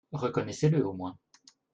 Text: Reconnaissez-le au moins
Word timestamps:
Reconnaissez-le 0.11 0.81
au 0.83 0.93
moins 0.93 1.15